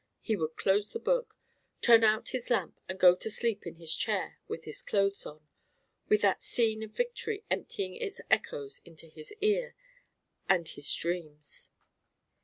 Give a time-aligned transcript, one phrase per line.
[0.19, 1.37] he would close the book,
[1.79, 5.47] turn out his lamp, and go to sleep in his chair with his clothes on
[6.09, 9.75] with that scene of victory emptying its echoes into his ear
[10.49, 11.69] and his dreams.